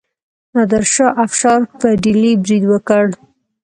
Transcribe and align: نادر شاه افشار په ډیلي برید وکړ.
نادر 0.53 0.83
شاه 0.93 1.13
افشار 1.25 1.61
په 1.79 1.87
ډیلي 2.03 2.31
برید 2.43 2.63
وکړ. 2.67 3.05